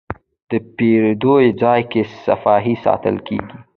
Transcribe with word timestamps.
د 0.49 0.51
پیرود 0.75 1.23
ځای 1.61 1.81
کې 1.91 2.01
صفایي 2.25 2.73
ساتل 2.85 3.15
کېږي. 3.27 3.57